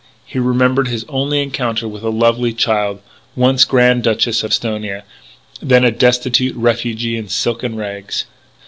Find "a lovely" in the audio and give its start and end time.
2.01-2.53